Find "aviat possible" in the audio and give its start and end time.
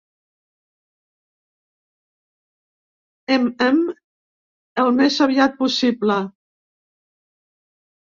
5.27-6.17